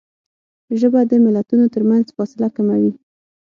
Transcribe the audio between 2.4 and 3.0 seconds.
کموي